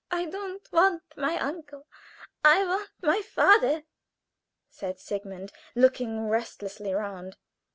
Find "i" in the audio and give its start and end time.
0.09-0.25, 2.43-2.65